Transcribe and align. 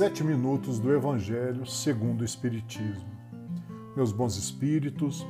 Sete 0.00 0.24
minutos 0.24 0.78
do 0.78 0.90
Evangelho 0.94 1.66
segundo 1.66 2.22
o 2.22 2.24
Espiritismo. 2.24 3.04
Meus 3.94 4.12
bons 4.12 4.34
espíritos, 4.38 5.26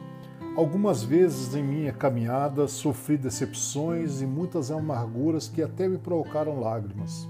algumas 0.56 1.02
vezes 1.02 1.56
em 1.56 1.62
minha 1.64 1.92
caminhada 1.92 2.68
sofri 2.68 3.18
decepções 3.18 4.22
e 4.22 4.26
muitas 4.26 4.70
amarguras 4.70 5.48
que 5.48 5.60
até 5.60 5.88
me 5.88 5.98
provocaram 5.98 6.60
lágrimas. 6.60 7.28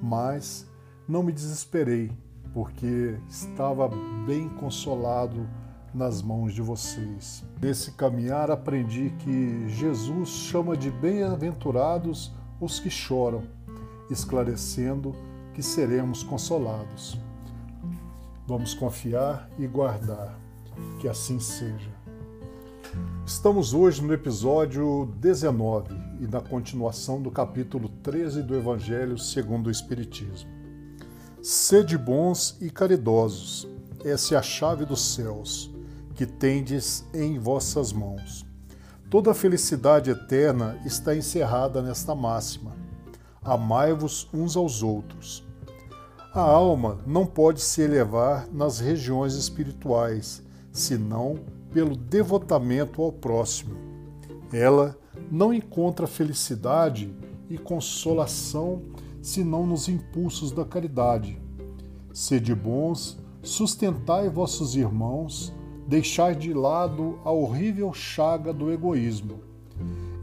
Mas 0.00 0.64
não 1.08 1.24
me 1.24 1.32
desesperei, 1.32 2.12
porque 2.52 3.18
estava 3.28 3.90
bem 4.24 4.48
consolado 4.48 5.48
nas 5.92 6.22
mãos 6.22 6.54
de 6.54 6.62
vocês. 6.62 7.44
Nesse 7.60 7.90
caminhar 7.94 8.48
aprendi 8.52 9.12
que 9.18 9.68
Jesus 9.70 10.28
chama 10.28 10.76
de 10.76 10.88
bem-aventurados 10.88 12.32
os 12.60 12.78
que 12.78 12.90
choram, 12.90 13.42
esclarecendo 14.08 15.10
que 15.10 15.33
seremos 15.62 16.22
consolados. 16.22 17.18
Vamos 18.46 18.74
confiar 18.74 19.48
e 19.58 19.66
guardar, 19.66 20.38
que 21.00 21.08
assim 21.08 21.40
seja. 21.40 21.90
Estamos 23.26 23.72
hoje 23.72 24.02
no 24.02 24.12
episódio 24.12 25.12
19 25.16 25.94
e 26.20 26.26
na 26.26 26.40
continuação 26.40 27.20
do 27.22 27.30
capítulo 27.30 27.88
13 27.88 28.42
do 28.42 28.54
Evangelho 28.54 29.18
segundo 29.18 29.68
o 29.68 29.70
Espiritismo. 29.70 30.50
Sede 31.42 31.96
bons 31.96 32.56
e 32.60 32.70
caridosos, 32.70 33.68
essa 34.04 34.34
é 34.34 34.38
a 34.38 34.42
chave 34.42 34.84
dos 34.84 35.00
céus, 35.14 35.70
que 36.14 36.26
tendes 36.26 37.04
em 37.12 37.38
vossas 37.38 37.92
mãos. 37.92 38.46
Toda 39.10 39.30
a 39.30 39.34
felicidade 39.34 40.10
eterna 40.10 40.80
está 40.84 41.16
encerrada 41.16 41.80
nesta 41.80 42.14
máxima. 42.14 42.83
Amai-vos 43.44 44.26
uns 44.32 44.56
aos 44.56 44.82
outros. 44.82 45.46
A 46.32 46.40
alma 46.40 46.98
não 47.06 47.26
pode 47.26 47.60
se 47.60 47.82
elevar 47.82 48.48
nas 48.50 48.80
regiões 48.80 49.34
espirituais, 49.34 50.42
senão 50.72 51.38
pelo 51.70 51.94
devotamento 51.94 53.02
ao 53.02 53.12
próximo. 53.12 53.76
Ela 54.50 54.98
não 55.30 55.52
encontra 55.52 56.06
felicidade 56.06 57.14
e 57.50 57.58
consolação 57.58 58.82
senão 59.20 59.66
nos 59.66 59.88
impulsos 59.88 60.50
da 60.50 60.64
caridade. 60.64 61.38
Sede 62.14 62.54
bons, 62.54 63.18
sustentai 63.42 64.30
vossos 64.30 64.74
irmãos, 64.74 65.52
deixai 65.86 66.34
de 66.34 66.54
lado 66.54 67.18
a 67.24 67.30
horrível 67.30 67.92
chaga 67.92 68.54
do 68.54 68.72
egoísmo. 68.72 69.40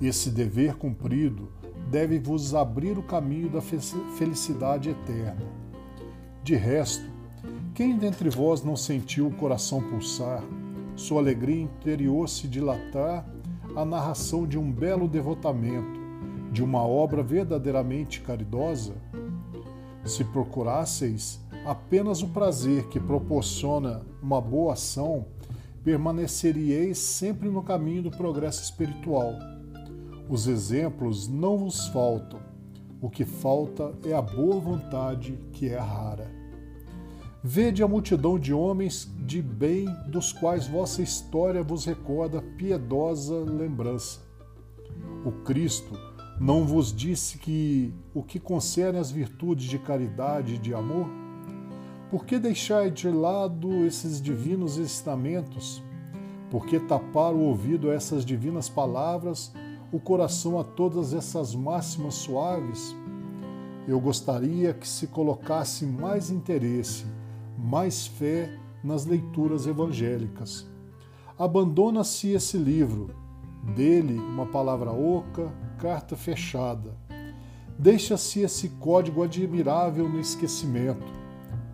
Esse 0.01 0.31
dever 0.31 0.75
cumprido 0.75 1.49
deve 1.91 2.17
vos 2.17 2.55
abrir 2.55 2.97
o 2.97 3.03
caminho 3.03 3.49
da 3.49 3.59
felicidade 3.61 4.89
eterna. 4.89 5.45
De 6.41 6.55
resto, 6.55 7.03
quem 7.75 7.97
dentre 7.97 8.29
vós 8.29 8.63
não 8.63 8.77
sentiu 8.77 9.27
o 9.27 9.35
coração 9.35 9.81
pulsar, 9.81 10.41
sua 10.95 11.19
alegria 11.19 11.61
interior 11.61 12.29
se 12.29 12.47
dilatar 12.47 13.25
à 13.75 13.83
narração 13.83 14.47
de 14.47 14.57
um 14.57 14.71
belo 14.71 15.05
devotamento, 15.05 15.99
de 16.49 16.63
uma 16.63 16.81
obra 16.81 17.21
verdadeiramente 17.21 18.21
caridosa? 18.21 18.93
Se 20.05 20.23
procurasseis 20.23 21.41
apenas 21.65 22.23
o 22.23 22.29
prazer 22.29 22.87
que 22.87 23.01
proporciona 23.01 24.01
uma 24.23 24.39
boa 24.39 24.73
ação, 24.73 25.25
permaneceríeis 25.83 26.97
sempre 26.97 27.49
no 27.49 27.61
caminho 27.61 28.03
do 28.03 28.11
progresso 28.11 28.63
espiritual. 28.63 29.33
Os 30.31 30.47
exemplos 30.47 31.27
não 31.27 31.57
vos 31.57 31.89
faltam, 31.89 32.39
o 33.01 33.09
que 33.09 33.25
falta 33.25 33.93
é 34.05 34.13
a 34.13 34.21
boa 34.21 34.61
vontade, 34.61 35.37
que 35.51 35.67
é 35.67 35.77
rara. 35.77 36.31
Vede 37.43 37.83
a 37.83 37.87
multidão 37.87 38.39
de 38.39 38.53
homens 38.53 39.11
de 39.25 39.41
bem 39.41 39.93
dos 40.07 40.31
quais 40.31 40.65
vossa 40.65 41.01
história 41.01 41.61
vos 41.61 41.83
recorda 41.83 42.41
piedosa 42.41 43.39
lembrança. 43.39 44.21
O 45.25 45.33
Cristo 45.43 45.99
não 46.39 46.65
vos 46.65 46.95
disse 46.95 47.37
que 47.37 47.93
o 48.13 48.23
que 48.23 48.39
concerne 48.39 48.99
às 48.99 49.11
virtudes 49.11 49.65
de 49.65 49.79
caridade 49.79 50.55
e 50.55 50.57
de 50.57 50.73
amor? 50.73 51.09
Por 52.09 52.23
que 52.23 52.39
deixar 52.39 52.89
de 52.89 53.09
lado 53.09 53.85
esses 53.85 54.21
divinos 54.21 54.77
ensinamentos? 54.77 55.83
Por 56.49 56.65
que 56.65 56.79
tapar 56.79 57.33
o 57.33 57.41
ouvido 57.41 57.91
a 57.91 57.93
essas 57.93 58.23
divinas 58.23 58.69
palavras 58.69 59.51
o 59.91 59.99
coração 59.99 60.57
a 60.59 60.63
todas 60.63 61.13
essas 61.13 61.53
máximas 61.53 62.15
suaves? 62.15 62.95
Eu 63.87 63.99
gostaria 63.99 64.73
que 64.73 64.87
se 64.87 65.07
colocasse 65.07 65.85
mais 65.85 66.29
interesse, 66.29 67.05
mais 67.57 68.07
fé 68.07 68.57
nas 68.83 69.05
leituras 69.05 69.67
evangélicas. 69.67 70.65
Abandona-se 71.37 72.29
esse 72.29 72.57
livro, 72.57 73.13
dele 73.75 74.17
uma 74.17 74.45
palavra 74.45 74.91
oca, 74.91 75.51
carta 75.77 76.15
fechada. 76.15 76.95
Deixa-se 77.77 78.41
esse 78.41 78.69
código 78.69 79.23
admirável 79.23 80.07
no 80.07 80.19
esquecimento. 80.19 81.11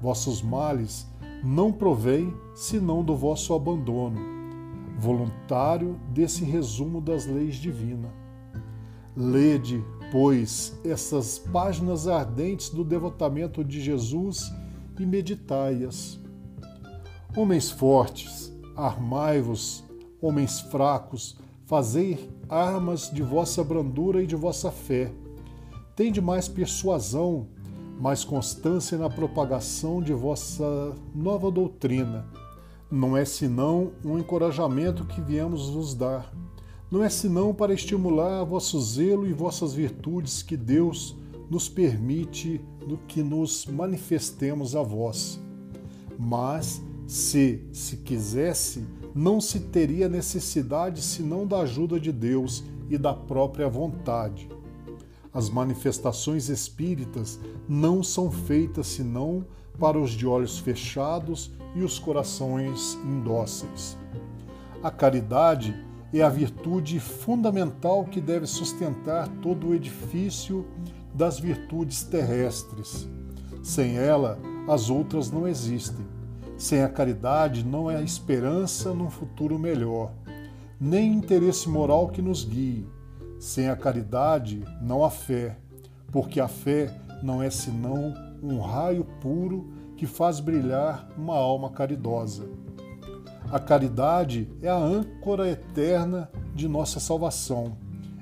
Vossos 0.02 0.42
males 0.42 1.06
não 1.44 1.72
provêm 1.72 2.34
senão 2.56 3.04
do 3.04 3.16
vosso 3.16 3.54
abandono 3.54 4.37
voluntário 4.97 6.00
desse 6.09 6.44
resumo 6.44 7.00
das 7.00 7.25
leis 7.25 7.56
divinas. 7.56 8.12
Lede, 9.16 9.84
pois, 10.12 10.80
essas 10.84 11.38
páginas 11.40 12.08
ardentes 12.08 12.69
do 12.69 12.84
devotamento 12.84 13.63
de 13.63 13.80
Jesus 13.80 14.52
e 15.00 15.06
meditai-as. 15.06 16.19
Homens 17.36 17.69
fortes, 17.69 18.52
armai-vos, 18.75 19.84
homens 20.22 20.59
fracos, 20.59 21.38
fazei 21.66 22.30
armas 22.50 23.12
de 23.12 23.22
vossa 23.22 23.63
brandura 23.63 24.24
e 24.24 24.28
de 24.28 24.36
vossa 24.36 24.72
fé. 24.72 25.12
Tende 25.96 26.22
mais 26.22 26.47
persuasão, 26.47 27.47
mais 28.00 28.24
constância 28.24 28.97
na 28.97 29.09
propagação 29.09 30.02
de 30.02 30.13
vossa 30.13 30.96
nova 31.13 31.52
doutrina 31.52 32.25
não 32.90 33.18
é 33.18 33.25
senão 33.25 33.92
um 34.03 34.18
encorajamento 34.18 35.06
que 35.06 35.22
viemos 35.22 35.70
vos 35.70 35.94
dar. 35.94 36.34
Não 36.90 37.03
é 37.03 37.09
senão 37.09 37.53
para 37.53 37.74
estimular 37.74 38.44
vosso 38.46 38.80
zelo 38.80 39.28
e 39.28 39.34
vossas 39.34 39.74
virtudes 39.74 40.42
que 40.42 40.56
Deus 40.56 41.16
nos 41.50 41.68
permite 41.68 42.62
que 43.08 43.22
nos 43.22 43.66
manifestemos 43.66 44.75
a 44.75 44.81
vós. 44.81 45.40
Mas, 46.18 46.81
se 47.06 47.68
se 47.72 47.98
quisesse, 47.98 48.86
não 49.14 49.42
se 49.42 49.59
teria 49.59 50.08
necessidade 50.08 51.02
senão 51.02 51.46
da 51.46 51.59
ajuda 51.59 52.00
de 52.00 52.12
Deus 52.12 52.64
e 52.90 52.98
da 52.98 53.14
própria 53.14 53.68
vontade. 53.68 54.50
As 55.34 55.50
manifestações 55.50 56.50
espíritas 56.50 57.40
não 57.68 58.02
são 58.02 58.31
feitas 58.31 58.88
senão 58.88 59.46
para 59.78 60.00
os 60.00 60.12
de 60.12 60.25
olhos 60.25 60.58
fechados 60.58 61.52
e 61.76 61.84
os 61.84 62.00
corações 62.00 62.96
indóceis. 63.04 63.98
A 64.82 64.92
caridade 64.92 65.76
é 66.14 66.22
a 66.22 66.30
virtude 66.30 67.00
fundamental 67.00 68.06
que 68.06 68.22
deve 68.22 68.46
sustentar 68.46 69.28
todo 69.42 69.68
o 69.68 69.76
edifício 69.76 70.66
das 71.14 71.40
virtudes 71.40 72.04
terrestres. 72.04 73.08
Sem 73.62 73.98
ela, 73.98 74.40
as 74.68 74.90
outras 74.90 75.32
não 75.32 75.48
existem. 75.48 76.06
Sem 76.58 76.82
a 76.82 76.90
caridade, 76.90 77.66
não 77.66 77.88
há 77.88 78.02
esperança 78.02 78.94
num 78.94 79.10
futuro 79.10 79.60
melhor, 79.60 80.12
nem 80.80 81.14
interesse 81.14 81.70
moral 81.70 82.10
que 82.10 82.22
nos 82.22 82.44
guie. 82.44 82.88
Sem 83.40 83.70
a 83.70 83.75
caridade, 83.75 84.63
não 84.81 85.04
há 85.04 85.10
fé, 85.10 85.58
porque 86.12 86.40
a 86.40 86.48
fé 86.48 86.92
não 87.22 87.42
é 87.44 87.50
senão 87.50 88.13
um 88.42 88.60
raio 88.60 89.06
puro 89.22 89.76
que 89.98 90.06
faz 90.06 90.40
brilhar 90.40 91.10
uma 91.18 91.36
alma 91.36 91.72
caridosa. 91.72 92.48
A 93.52 93.60
caridade 93.60 94.48
é 94.62 94.70
a 94.70 94.78
âncora 94.78 95.50
eterna 95.50 96.30
de 96.54 96.68
nossa 96.68 97.00
salvação 97.00 97.78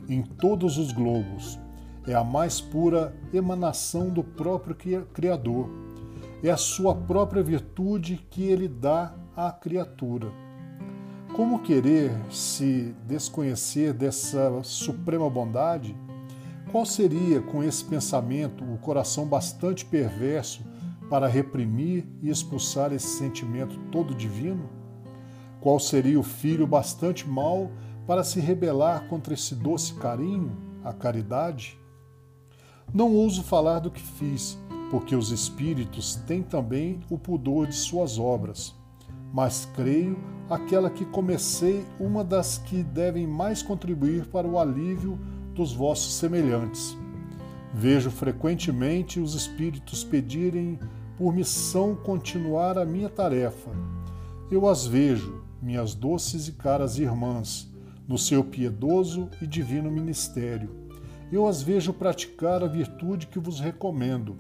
em 0.08 0.22
todos 0.22 0.78
os 0.78 0.92
globos. 0.92 1.60
É 2.08 2.14
a 2.14 2.24
mais 2.24 2.62
pura 2.62 3.16
emanação 3.34 4.10
do 4.10 4.24
próprio 4.24 4.76
Criador. 5.14 5.70
É 6.44 6.52
a 6.52 6.58
sua 6.58 6.94
própria 6.96 7.42
virtude 7.42 8.26
que 8.30 8.44
ele 8.44 8.68
dá 8.68 9.16
à 9.36 9.52
criatura. 9.52 10.32
Como 11.36 11.64
querer 11.64 12.12
se 12.30 12.96
desconhecer 13.06 13.94
dessa 13.94 14.62
suprema 14.64 15.30
bondade? 15.30 15.96
Qual 16.72 16.86
seria, 16.86 17.42
com 17.42 17.64
esse 17.64 17.84
pensamento, 17.84 18.64
o 18.64 18.78
coração 18.78 19.26
bastante 19.26 19.84
perverso 19.84 20.64
para 21.10 21.28
reprimir 21.28 22.08
e 22.22 22.30
expulsar 22.30 22.92
esse 22.94 23.18
sentimento 23.18 23.78
todo 23.92 24.16
divino? 24.16 24.70
Qual 25.62 25.80
seria 25.80 26.20
o 26.20 26.24
filho 26.24 26.68
bastante 26.68 27.28
mau 27.28 27.72
para 28.06 28.24
se 28.24 28.40
rebelar 28.40 29.08
contra 29.08 29.34
esse 29.34 29.56
doce 29.56 29.94
carinho, 29.96 30.56
a 30.84 30.94
caridade? 30.94 31.80
Não 32.94 33.14
ouso 33.14 33.44
falar 33.44 33.80
do 33.80 33.90
que 33.92 34.02
fiz, 34.02 34.60
porque 34.92 35.16
os 35.16 35.32
espíritos 35.32 36.16
têm 36.28 36.44
também 36.44 37.00
o 37.10 37.18
pudor 37.18 37.68
de 37.68 37.76
suas 37.76 38.20
obras. 38.20 38.76
Mas 39.34 39.68
creio 39.76 40.18
aquela 40.50 40.90
que 40.90 41.04
comecei 41.06 41.84
uma 42.00 42.24
das 42.24 42.58
que 42.60 42.84
devem 42.84 43.26
mais 43.28 43.62
contribuir 43.62 44.28
para 44.28 44.48
o 44.48 44.60
alívio 44.60 45.20
dos 45.54 45.74
vossos 45.74 46.14
semelhantes. 46.14 46.96
Vejo 47.78 48.10
frequentemente 48.10 49.20
os 49.20 49.34
espíritos 49.36 50.02
pedirem 50.02 50.80
por 51.18 51.34
missão 51.34 51.94
continuar 51.94 52.78
a 52.78 52.86
minha 52.86 53.10
tarefa. 53.10 53.70
Eu 54.50 54.66
as 54.66 54.88
vejo, 54.88 55.44
minhas 55.62 55.94
doces 55.94 56.48
e 56.48 56.54
caras 56.54 56.98
irmãs, 56.98 57.70
no 58.08 58.18
seu 58.18 58.46
piedoso 58.46 59.30
e 59.42 59.46
divino 59.46 59.92
ministério. 59.92 60.70
Eu 61.30 61.46
as 61.46 61.62
vejo 61.62 61.92
praticar 61.92 62.64
a 62.64 62.68
virtude 62.68 63.28
que 63.28 63.40
vos 63.40 63.60
recomendo, 63.60 64.38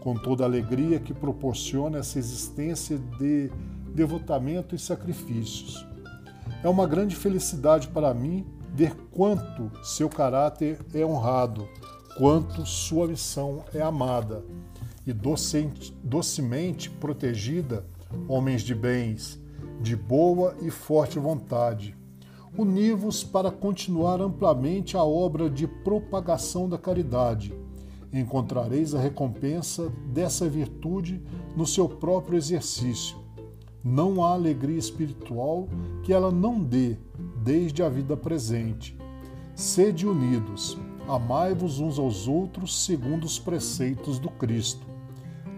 com 0.00 0.14
toda 0.14 0.44
a 0.44 0.46
alegria 0.46 0.98
que 0.98 1.12
proporciona 1.12 1.98
essa 1.98 2.18
existência 2.18 2.96
de 3.18 3.50
devotamento 3.94 4.74
e 4.74 4.78
sacrifícios. 4.78 5.86
É 6.64 6.68
uma 6.70 6.86
grande 6.86 7.14
felicidade 7.14 7.88
para 7.88 8.14
mim 8.14 8.46
ver 8.74 8.94
quanto 9.10 9.70
seu 9.82 10.08
caráter 10.08 10.78
é 10.94 11.04
honrado, 11.04 11.68
quanto 12.18 12.66
sua 12.66 13.06
missão 13.06 13.64
é 13.72 13.80
amada 13.80 14.44
e 15.06 15.12
docemente 16.02 16.90
protegida, 16.90 17.86
homens 18.26 18.62
de 18.62 18.74
bens, 18.74 19.40
de 19.80 19.96
boa 19.96 20.56
e 20.60 20.70
forte 20.70 21.18
vontade. 21.18 21.96
Uni-vos 22.56 23.22
para 23.22 23.50
continuar 23.50 24.20
amplamente 24.20 24.96
a 24.96 25.04
obra 25.04 25.48
de 25.48 25.66
propagação 25.66 26.68
da 26.68 26.76
caridade. 26.76 27.54
Encontrareis 28.12 28.94
a 28.94 29.00
recompensa 29.00 29.90
dessa 30.06 30.48
virtude 30.48 31.22
no 31.56 31.66
seu 31.66 31.88
próprio 31.88 32.36
exercício 32.36 33.28
não 33.88 34.24
há 34.24 34.32
alegria 34.32 34.78
espiritual 34.78 35.68
que 36.02 36.12
ela 36.12 36.30
não 36.30 36.62
dê 36.62 36.96
desde 37.42 37.82
a 37.82 37.88
vida 37.88 38.16
presente. 38.16 38.96
Sede 39.54 40.06
unidos, 40.06 40.76
amai-vos 41.08 41.80
uns 41.80 41.98
aos 41.98 42.28
outros 42.28 42.84
segundo 42.84 43.24
os 43.24 43.38
preceitos 43.38 44.18
do 44.18 44.28
Cristo. 44.28 44.86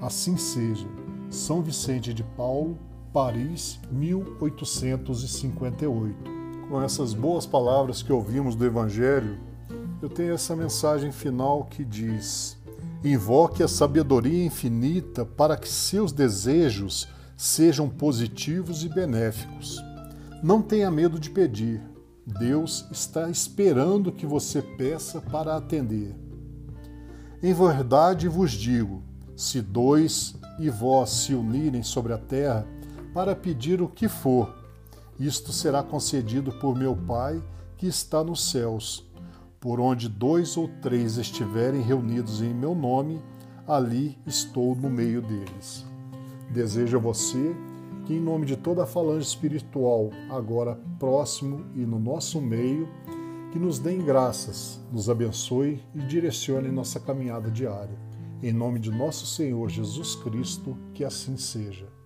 Assim 0.00 0.37
seja. 0.37 0.87
São 1.29 1.61
Vicente 1.61 2.14
de 2.14 2.23
Paulo, 2.23 2.79
Paris, 3.12 3.81
1858. 3.91 6.38
Com 6.69 6.81
essas 6.81 7.12
boas 7.12 7.47
palavras 7.47 8.00
que 8.02 8.12
ouvimos 8.12 8.55
do 8.55 8.64
Evangelho, 8.64 9.41
eu 10.00 10.08
tenho 10.08 10.32
essa 10.32 10.56
mensagem 10.56 11.12
final 11.12 11.64
que 11.64 11.85
diz: 11.85 12.56
Invoque 13.05 13.62
a 13.62 13.69
sabedoria 13.69 14.44
infinita 14.44 15.25
para 15.25 15.56
que 15.56 15.69
seus 15.69 16.12
desejos 16.12 17.08
sejam 17.37 17.88
positivos 17.88 18.85
e 18.85 18.88
benéficos. 18.88 19.81
Não 20.43 20.62
tenha 20.62 20.91
medo 20.91 21.19
de 21.19 21.31
pedir. 21.31 21.89
Deus 22.31 22.87
está 22.91 23.29
esperando 23.29 24.12
que 24.12 24.25
você 24.25 24.62
peça 24.62 25.21
para 25.21 25.56
atender. 25.56 26.15
Em 27.43 27.53
verdade 27.53 28.29
vos 28.29 28.53
digo: 28.53 29.03
se 29.37 29.61
dois 29.61 30.35
e 30.59 30.71
vós 30.71 31.11
se 31.11 31.35
unirem 31.35 31.82
sobre 31.82 32.12
a 32.12 32.19
terra 32.19 32.67
para 33.12 33.35
pedir 33.35 33.82
o 33.82 33.88
que 33.88 34.09
for, 34.09 34.55
isto 35.19 35.53
será 35.53 35.82
concedido 35.82 36.53
por 36.53 36.77
meu 36.77 36.97
Pai 36.97 37.43
que 37.77 37.87
está 37.87 38.23
nos 38.23 38.50
céus. 38.50 39.05
Por 39.59 39.79
onde 39.79 40.09
dois 40.09 40.56
ou 40.56 40.69
três 40.81 41.19
estiverem 41.19 41.82
reunidos 41.82 42.41
em 42.41 42.55
meu 42.55 42.75
nome, 42.75 43.21
ali 43.69 44.19
estou 44.27 44.75
no 44.75 44.88
meio 44.88 45.21
deles. 45.21 45.85
Desejo 46.50 46.97
a 46.97 47.00
você 47.00 47.55
que, 48.10 48.14
em 48.16 48.20
nome 48.20 48.44
de 48.44 48.56
toda 48.56 48.82
a 48.82 48.86
falange 48.86 49.24
espiritual, 49.28 50.10
agora 50.28 50.76
próximo 50.98 51.64
e 51.76 51.86
no 51.86 52.00
nosso 52.00 52.40
meio, 52.40 52.88
que 53.52 53.58
nos 53.58 53.78
deem 53.78 54.04
graças, 54.04 54.80
nos 54.92 55.08
abençoe 55.08 55.80
e 55.94 56.00
direcione 56.00 56.72
nossa 56.72 56.98
caminhada 56.98 57.48
diária. 57.48 57.96
Em 58.42 58.52
nome 58.52 58.80
de 58.80 58.90
nosso 58.90 59.26
Senhor 59.26 59.68
Jesus 59.68 60.16
Cristo, 60.16 60.76
que 60.92 61.04
assim 61.04 61.36
seja. 61.36 62.00